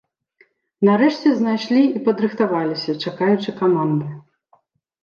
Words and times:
Нарэшце 0.87 1.33
знайшлі 1.41 1.83
і 2.01 2.03
падрыхтаваліся, 2.09 2.97
чакаючы 3.05 3.49
каманды. 3.63 4.07